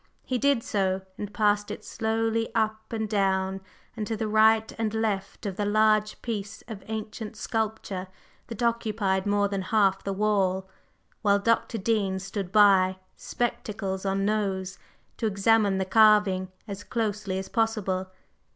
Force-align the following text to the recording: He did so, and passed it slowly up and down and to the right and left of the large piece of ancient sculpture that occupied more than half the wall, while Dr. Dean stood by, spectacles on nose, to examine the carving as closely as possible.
He 0.23 0.39
did 0.39 0.63
so, 0.63 1.01
and 1.15 1.31
passed 1.31 1.69
it 1.69 1.85
slowly 1.85 2.49
up 2.55 2.91
and 2.91 3.07
down 3.07 3.61
and 3.95 4.07
to 4.07 4.17
the 4.17 4.27
right 4.27 4.71
and 4.79 4.91
left 4.95 5.45
of 5.45 5.57
the 5.57 5.65
large 5.67 6.23
piece 6.23 6.63
of 6.67 6.81
ancient 6.87 7.35
sculpture 7.37 8.07
that 8.47 8.63
occupied 8.63 9.27
more 9.27 9.47
than 9.47 9.61
half 9.61 10.03
the 10.03 10.11
wall, 10.11 10.67
while 11.21 11.37
Dr. 11.37 11.77
Dean 11.77 12.17
stood 12.17 12.51
by, 12.51 12.97
spectacles 13.15 14.03
on 14.03 14.25
nose, 14.25 14.79
to 15.17 15.27
examine 15.27 15.77
the 15.77 15.85
carving 15.85 16.51
as 16.67 16.83
closely 16.83 17.37
as 17.37 17.47
possible. 17.47 18.07